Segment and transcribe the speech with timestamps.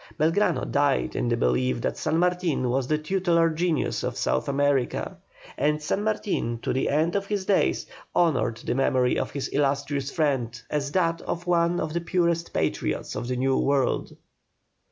[0.19, 5.17] Belgrano died in the belief that San Martin was the tutelar genius of South America,
[5.59, 7.85] and San Martin to the end of his days
[8.15, 13.13] honoured the memory of his illustrious friend as that of one of the purest patriots
[13.15, 14.17] of the New World.